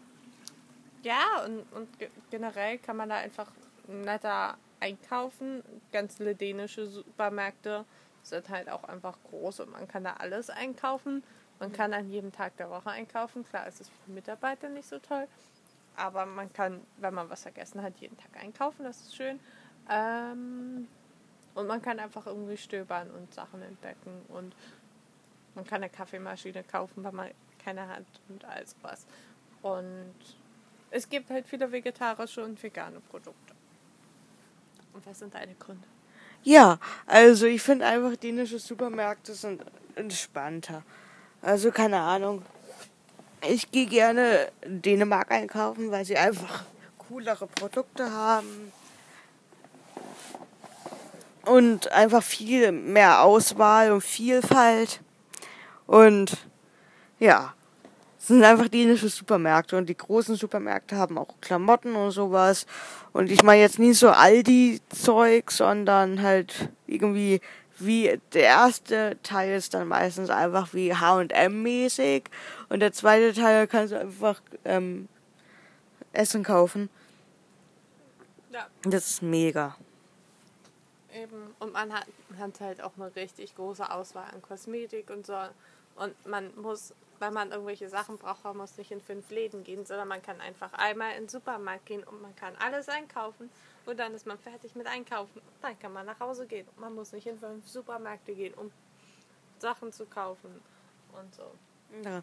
ja, 1.02 1.23
und, 1.44 1.61
und 1.73 1.99
ge- 1.99 2.11
generell 2.30 2.78
kann 2.78 2.96
man 2.96 3.08
da 3.08 3.16
einfach 3.16 3.50
netter 3.87 4.56
einkaufen. 4.80 5.62
Ganz 5.92 6.16
viele 6.16 6.35
dänische 6.35 6.87
Supermärkte 6.87 7.85
sind 8.23 8.49
halt 8.49 8.68
auch 8.68 8.85
einfach 8.85 9.16
groß 9.30 9.61
und 9.61 9.70
man 9.70 9.87
kann 9.87 10.04
da 10.04 10.14
alles 10.14 10.50
einkaufen. 10.50 11.23
Man 11.58 11.72
kann 11.72 11.92
an 11.94 12.10
jedem 12.10 12.32
Tag 12.32 12.56
der 12.56 12.70
Woche 12.70 12.90
einkaufen. 12.90 13.44
Klar, 13.48 13.66
ist 13.66 13.80
es 13.80 13.88
für 13.88 14.10
Mitarbeiter 14.10 14.68
nicht 14.68 14.88
so 14.88 14.98
toll, 14.98 15.26
aber 15.96 16.26
man 16.26 16.52
kann, 16.52 16.80
wenn 16.98 17.14
man 17.14 17.30
was 17.30 17.42
vergessen 17.42 17.82
hat, 17.82 17.94
jeden 17.98 18.16
Tag 18.16 18.42
einkaufen. 18.42 18.84
Das 18.84 19.00
ist 19.00 19.16
schön. 19.16 19.40
Ähm, 19.88 20.88
und 21.54 21.66
man 21.66 21.80
kann 21.80 21.98
einfach 21.98 22.26
irgendwie 22.26 22.56
stöbern 22.56 23.10
und 23.10 23.32
Sachen 23.32 23.62
entdecken 23.62 24.22
und 24.28 24.54
man 25.54 25.64
kann 25.64 25.82
eine 25.82 25.88
Kaffeemaschine 25.88 26.62
kaufen, 26.64 27.02
weil 27.02 27.12
man 27.12 27.30
keine 27.64 27.88
hat 27.88 28.04
und 28.28 28.44
all 28.44 28.66
sowas. 28.66 29.06
Und 29.62 30.14
es 30.90 31.08
gibt 31.08 31.30
halt 31.30 31.46
viele 31.46 31.72
vegetarische 31.72 32.44
und 32.44 32.62
vegane 32.62 33.00
Produkte. 33.00 33.54
Und 34.92 35.06
was 35.06 35.18
sind 35.18 35.34
deine 35.34 35.54
Gründe? 35.54 35.86
Ja, 36.42 36.78
also 37.06 37.46
ich 37.46 37.62
finde 37.62 37.86
einfach 37.86 38.16
dänische 38.16 38.58
Supermärkte 38.58 39.34
sind 39.34 39.64
entspannter. 39.94 40.82
Also 41.46 41.70
keine 41.70 42.00
Ahnung. 42.00 42.42
Ich 43.48 43.70
gehe 43.70 43.86
gerne 43.86 44.48
Dänemark 44.66 45.30
einkaufen, 45.30 45.92
weil 45.92 46.04
sie 46.04 46.16
einfach 46.16 46.64
coolere 46.98 47.46
Produkte 47.46 48.10
haben. 48.10 48.72
Und 51.44 51.92
einfach 51.92 52.24
viel 52.24 52.72
mehr 52.72 53.22
Auswahl 53.22 53.92
und 53.92 54.00
Vielfalt. 54.00 55.00
Und 55.86 56.36
ja, 57.20 57.54
es 58.18 58.26
sind 58.26 58.42
einfach 58.42 58.66
dänische 58.66 59.08
Supermärkte. 59.08 59.76
Und 59.76 59.88
die 59.88 59.96
großen 59.96 60.34
Supermärkte 60.34 60.96
haben 60.96 61.16
auch 61.16 61.32
Klamotten 61.40 61.94
und 61.94 62.10
sowas. 62.10 62.66
Und 63.12 63.30
ich 63.30 63.44
meine 63.44 63.60
jetzt 63.60 63.78
nicht 63.78 64.00
so 64.00 64.08
Aldi-Zeug, 64.08 65.52
sondern 65.52 66.22
halt 66.22 66.70
irgendwie 66.88 67.40
wie 67.78 68.21
der 68.33 68.42
erste 68.42 69.18
Teil 69.23 69.56
ist 69.56 69.75
dann 69.75 69.88
meistens 69.88 70.30
einfach 70.30 70.73
wie 70.73 70.95
H&M-mäßig 70.95 72.25
und 72.68 72.80
der 72.80 72.92
zweite 72.92 73.33
Teil 73.33 73.66
kannst 73.66 73.92
du 73.92 74.00
einfach 74.00 74.40
ähm, 74.64 75.09
Essen 76.12 76.42
kaufen. 76.42 76.88
Ja. 78.50 78.66
Das 78.85 79.11
ist 79.11 79.23
mega. 79.23 79.76
Eben. 81.14 81.54
Und 81.59 81.73
man 81.73 81.92
hat, 81.92 82.06
man 82.30 82.38
hat 82.38 82.61
halt 82.61 82.83
auch 82.83 82.92
eine 82.97 83.14
richtig 83.14 83.54
große 83.54 83.90
Auswahl 83.90 84.30
an 84.33 84.42
Kosmetik 84.42 85.11
und 85.11 85.26
so. 85.26 85.37
Und 85.97 86.26
man 86.26 86.54
muss, 86.56 86.95
wenn 87.18 87.33
man 87.33 87.50
irgendwelche 87.50 87.88
Sachen 87.88 88.18
braucht, 88.18 88.45
man 88.45 88.56
muss 88.56 88.76
nicht 88.76 88.90
in 88.90 89.00
fünf 89.00 89.30
Läden 89.30 89.64
gehen, 89.64 89.85
sondern 89.87 90.09
man 90.09 90.23
kann 90.23 90.40
einfach 90.40 90.73
einmal 90.75 91.12
in 91.12 91.25
den 91.25 91.28
Supermarkt 91.28 91.87
gehen 91.87 92.04
und 92.04 92.21
man 92.21 92.35
kann 92.37 92.54
alles 92.56 92.88
einkaufen 92.88 93.50
und 93.86 93.98
dann 93.98 94.14
ist 94.14 94.26
man 94.26 94.38
fertig 94.38 94.74
mit 94.74 94.86
Einkaufen. 94.86 95.40
Dann 95.62 95.78
kann 95.78 95.92
man 95.92 96.06
nach 96.06 96.18
Hause 96.20 96.46
gehen. 96.46 96.66
Man 96.76 96.94
muss 96.94 97.12
nicht 97.12 97.26
in 97.26 97.38
fünf 97.38 97.68
Supermärkte 97.68 98.34
gehen, 98.34 98.54
um 98.54 98.70
Sachen 99.58 99.92
zu 99.92 100.04
kaufen 100.06 100.60
und 101.12 101.34
so. 101.34 101.50
Ja. 102.04 102.22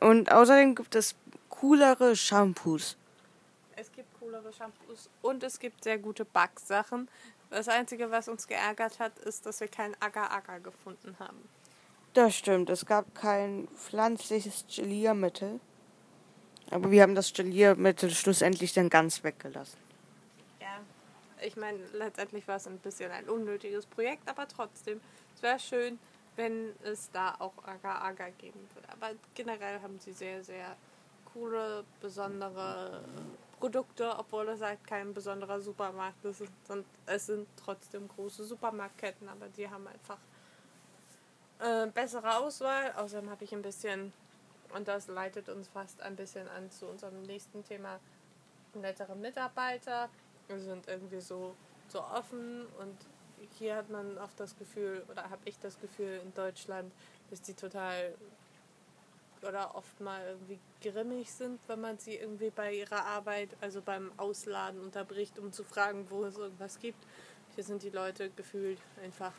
Und 0.00 0.30
außerdem 0.30 0.74
gibt 0.74 0.94
es 0.94 1.14
coolere 1.48 2.16
Shampoos. 2.16 2.96
Es 3.76 3.90
gibt 3.92 4.08
coolere 4.20 4.52
Shampoos 4.52 5.10
und 5.22 5.42
es 5.42 5.58
gibt 5.58 5.84
sehr 5.84 5.98
gute 5.98 6.24
Backsachen. 6.24 7.08
Das 7.50 7.68
Einzige, 7.68 8.10
was 8.10 8.28
uns 8.28 8.46
geärgert 8.46 9.00
hat, 9.00 9.18
ist, 9.18 9.44
dass 9.44 9.60
wir 9.60 9.68
kein 9.68 10.00
Agar-Agar 10.00 10.60
gefunden 10.60 11.16
haben. 11.18 11.48
Das 12.14 12.34
stimmt, 12.34 12.70
es 12.70 12.86
gab 12.86 13.14
kein 13.14 13.68
pflanzliches 13.76 14.64
Geliermittel. 14.74 15.60
Aber 16.70 16.90
wir 16.90 17.02
haben 17.02 17.16
das 17.16 17.32
Geliermittel 17.32 18.10
schlussendlich 18.10 18.72
dann 18.72 18.88
ganz 18.88 19.24
weggelassen. 19.24 19.89
Ich 21.42 21.56
meine, 21.56 21.78
letztendlich 21.92 22.46
war 22.48 22.56
es 22.56 22.66
ein 22.66 22.78
bisschen 22.78 23.10
ein 23.10 23.28
unnötiges 23.28 23.86
Projekt, 23.86 24.28
aber 24.28 24.46
trotzdem, 24.48 25.00
es 25.34 25.42
wäre 25.42 25.58
schön, 25.58 25.98
wenn 26.36 26.74
es 26.82 27.10
da 27.10 27.34
auch 27.38 27.52
Agar-Agar 27.64 28.30
geben 28.32 28.68
würde. 28.74 28.88
Aber 28.90 29.10
generell 29.34 29.80
haben 29.80 29.98
sie 29.98 30.12
sehr, 30.12 30.42
sehr 30.44 30.76
coole, 31.32 31.84
besondere 32.00 33.04
Produkte, 33.58 34.16
obwohl 34.18 34.48
es 34.48 34.60
halt 34.60 34.84
kein 34.86 35.12
besonderer 35.12 35.60
Supermarkt 35.60 36.24
ist. 36.24 36.42
Und 36.68 36.84
es 37.06 37.26
sind 37.26 37.46
trotzdem 37.56 38.08
große 38.08 38.44
Supermarktketten, 38.44 39.28
aber 39.28 39.48
die 39.48 39.68
haben 39.68 39.86
einfach 39.86 40.18
äh, 41.58 41.86
bessere 41.88 42.38
Auswahl. 42.38 42.92
Außerdem 42.96 43.30
habe 43.30 43.44
ich 43.44 43.52
ein 43.52 43.62
bisschen, 43.62 44.12
und 44.74 44.88
das 44.88 45.08
leitet 45.08 45.48
uns 45.48 45.68
fast 45.68 46.00
ein 46.00 46.16
bisschen 46.16 46.48
an 46.48 46.70
zu 46.70 46.86
unserem 46.86 47.22
nächsten 47.22 47.64
Thema, 47.64 48.00
nettere 48.74 49.14
Mitarbeiter. 49.14 50.08
Wir 50.50 50.58
sind 50.58 50.88
irgendwie 50.88 51.20
so, 51.20 51.54
so 51.88 52.00
offen 52.00 52.66
und 52.80 52.96
hier 53.58 53.76
hat 53.76 53.88
man 53.88 54.18
oft 54.18 54.38
das 54.40 54.56
Gefühl, 54.58 55.04
oder 55.08 55.30
habe 55.30 55.42
ich 55.44 55.58
das 55.60 55.78
Gefühl 55.80 56.20
in 56.24 56.34
Deutschland, 56.34 56.92
dass 57.30 57.40
die 57.40 57.54
total 57.54 58.14
oder 59.42 59.74
oft 59.74 60.00
mal 60.00 60.20
irgendwie 60.26 60.58
grimmig 60.82 61.32
sind, 61.32 61.60
wenn 61.66 61.80
man 61.80 61.98
sie 61.98 62.16
irgendwie 62.16 62.50
bei 62.50 62.74
ihrer 62.74 63.06
Arbeit, 63.06 63.50
also 63.60 63.80
beim 63.80 64.12
Ausladen 64.16 64.80
unterbricht, 64.80 65.38
um 65.38 65.52
zu 65.52 65.64
fragen, 65.64 66.06
wo 66.10 66.24
es 66.24 66.36
irgendwas 66.36 66.78
gibt. 66.78 67.02
Hier 67.54 67.64
sind 67.64 67.82
die 67.82 67.90
Leute 67.90 68.30
gefühlt 68.30 68.78
einfach 69.02 69.32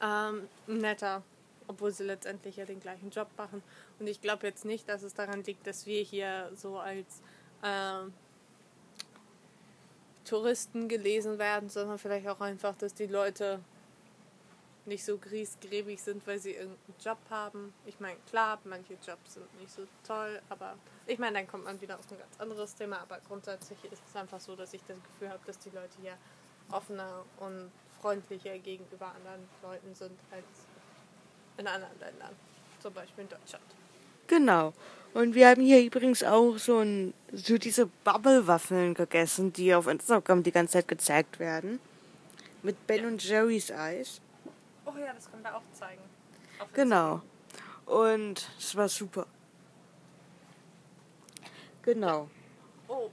ähm, 0.00 0.48
netter, 0.66 1.22
obwohl 1.66 1.90
sie 1.92 2.04
letztendlich 2.04 2.56
ja 2.56 2.64
den 2.64 2.80
gleichen 2.80 3.10
Job 3.10 3.28
machen. 3.36 3.62
Und 3.98 4.06
ich 4.06 4.20
glaube 4.20 4.46
jetzt 4.46 4.64
nicht, 4.64 4.88
dass 4.88 5.02
es 5.02 5.12
daran 5.12 5.42
liegt, 5.42 5.66
dass 5.66 5.86
wir 5.86 6.02
hier 6.02 6.50
so 6.54 6.78
als 6.78 7.20
ähm, 7.62 8.14
Touristen 10.30 10.86
gelesen 10.86 11.40
werden, 11.40 11.68
sondern 11.68 11.98
vielleicht 11.98 12.28
auch 12.28 12.40
einfach, 12.40 12.76
dass 12.76 12.94
die 12.94 13.06
Leute 13.06 13.58
nicht 14.86 15.04
so 15.04 15.18
griesgräbig 15.18 16.00
sind, 16.00 16.24
weil 16.24 16.38
sie 16.38 16.52
irgendeinen 16.52 16.94
Job 17.04 17.18
haben. 17.30 17.74
Ich 17.84 17.98
meine, 17.98 18.16
klar, 18.28 18.60
manche 18.62 18.94
Jobs 18.94 19.34
sind 19.34 19.60
nicht 19.60 19.72
so 19.72 19.82
toll, 20.06 20.40
aber 20.48 20.76
ich 21.08 21.18
meine, 21.18 21.38
dann 21.38 21.48
kommt 21.48 21.64
man 21.64 21.80
wieder 21.80 21.98
auf 21.98 22.08
ein 22.12 22.18
ganz 22.18 22.38
anderes 22.38 22.76
Thema. 22.76 23.00
Aber 23.00 23.18
grundsätzlich 23.26 23.78
ist 23.90 24.02
es 24.08 24.14
einfach 24.14 24.38
so, 24.38 24.54
dass 24.54 24.72
ich 24.72 24.80
das 24.86 24.96
Gefühl 25.02 25.30
habe, 25.30 25.40
dass 25.46 25.58
die 25.58 25.70
Leute 25.70 25.96
hier 26.00 26.16
offener 26.70 27.24
und 27.40 27.72
freundlicher 28.00 28.56
gegenüber 28.58 29.06
anderen 29.06 29.48
Leuten 29.62 29.92
sind 29.96 30.18
als 30.30 30.44
in 31.56 31.66
anderen 31.66 31.98
Ländern, 31.98 32.36
zum 32.78 32.94
Beispiel 32.94 33.24
in 33.24 33.30
Deutschland. 33.30 33.64
Genau. 34.28 34.72
Und 35.12 35.34
wir 35.34 35.48
haben 35.48 35.62
hier 35.62 35.82
übrigens 35.82 36.22
auch 36.22 36.56
so, 36.58 36.78
ein, 36.78 37.14
so 37.32 37.58
diese 37.58 37.86
Bubble-Waffeln 38.04 38.94
gegessen, 38.94 39.52
die 39.52 39.74
auf 39.74 39.88
Instagram 39.88 40.42
die 40.42 40.52
ganze 40.52 40.74
Zeit 40.74 40.88
gezeigt 40.88 41.40
werden. 41.40 41.80
Mit 42.62 42.86
Ben 42.86 43.06
und 43.06 43.26
Jerry's 43.26 43.72
Eis. 43.72 44.20
Oh 44.86 44.92
ja, 44.98 45.12
das 45.12 45.30
können 45.30 45.42
wir 45.42 45.56
auch 45.56 45.62
zeigen. 45.72 46.02
Genau. 46.74 47.22
Und 47.86 48.48
es 48.58 48.76
war 48.76 48.88
super. 48.88 49.26
Genau. 51.82 52.28
Oh. 52.86 53.10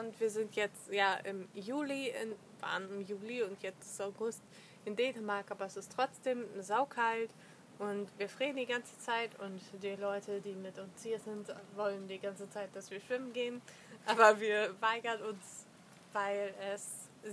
Und 0.00 0.18
wir 0.18 0.30
sind 0.30 0.54
jetzt 0.56 0.90
ja 0.90 1.16
im 1.24 1.48
Juli, 1.54 2.08
in, 2.08 2.32
waren 2.60 2.88
im 2.90 3.06
Juli 3.06 3.42
und 3.42 3.60
jetzt 3.62 3.82
ist 3.82 4.00
August 4.00 4.40
in 4.86 4.96
Dänemark, 4.96 5.50
aber 5.50 5.66
es 5.66 5.76
ist 5.76 5.92
trotzdem 5.94 6.44
saukalt 6.60 7.30
und 7.78 8.08
wir 8.18 8.28
frieren 8.28 8.56
die 8.56 8.66
ganze 8.66 8.96
Zeit 8.98 9.30
und 9.40 9.60
die 9.82 9.96
Leute, 9.96 10.40
die 10.40 10.52
mit 10.54 10.78
uns 10.78 11.02
hier 11.02 11.18
sind, 11.18 11.48
wollen 11.76 12.06
die 12.08 12.18
ganze 12.18 12.48
Zeit, 12.50 12.68
dass 12.74 12.90
wir 12.90 13.00
schwimmen 13.00 13.32
gehen, 13.32 13.60
aber 14.06 14.38
wir 14.40 14.74
weigern 14.80 15.20
uns, 15.22 15.64
weil 16.12 16.54
es 16.72 16.86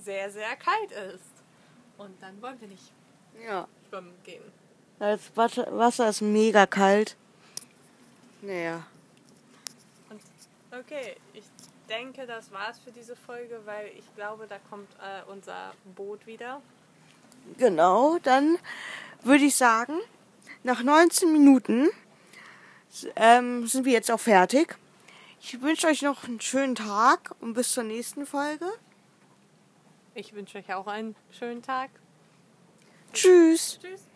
sehr, 0.03 0.29
sehr 0.31 0.55
kalt 0.55 0.91
ist. 1.13 1.23
Und 1.97 2.21
dann 2.21 2.41
wollen 2.41 2.59
wir 2.61 2.67
nicht 2.67 2.91
Ja. 3.45 3.67
schwimmen 3.89 4.13
gehen. 4.23 4.43
Das 4.99 5.19
Wasser 5.35 6.09
ist 6.09 6.21
mega 6.21 6.65
kalt. 6.65 7.15
Naja. 8.41 8.85
Und 10.09 10.21
okay, 10.71 11.15
ich 11.33 11.43
denke, 11.89 12.25
das 12.25 12.51
war's 12.51 12.79
für 12.79 12.91
diese 12.91 13.15
Folge, 13.15 13.59
weil 13.65 13.87
ich 13.97 14.15
glaube, 14.15 14.45
da 14.47 14.57
kommt 14.69 14.89
äh, 14.95 15.29
unser 15.29 15.73
Boot 15.95 16.25
wieder. 16.25 16.61
Genau, 17.57 18.17
dann 18.19 18.57
würde 19.23 19.45
ich 19.45 19.55
sagen, 19.55 19.99
nach 20.63 20.83
19 20.83 21.31
Minuten 21.31 21.89
ähm, 23.15 23.67
sind 23.67 23.85
wir 23.85 23.93
jetzt 23.93 24.11
auch 24.11 24.19
fertig. 24.19 24.77
Ich 25.41 25.61
wünsche 25.61 25.87
euch 25.87 26.01
noch 26.01 26.25
einen 26.25 26.41
schönen 26.41 26.75
Tag 26.75 27.35
und 27.39 27.53
bis 27.53 27.71
zur 27.71 27.83
nächsten 27.83 28.25
Folge. 28.25 28.65
Ich 30.13 30.33
wünsche 30.33 30.57
euch 30.57 30.73
auch 30.73 30.87
einen 30.87 31.15
schönen 31.31 31.61
Tag. 31.61 31.89
Tschüss. 33.13 33.79
Tschüss. 33.81 34.08